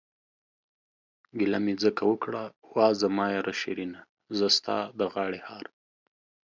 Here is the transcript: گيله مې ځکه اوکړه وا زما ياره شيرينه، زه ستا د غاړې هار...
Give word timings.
گيله 1.37 1.59
مې 1.65 1.73
ځکه 1.83 2.01
اوکړه 2.09 2.43
وا 2.71 2.87
زما 3.01 3.25
ياره 3.35 3.53
شيرينه، 3.61 3.99
زه 4.37 4.47
ستا 4.57 4.77
د 4.99 5.01
غاړې 5.13 5.39
هار... 5.47 5.65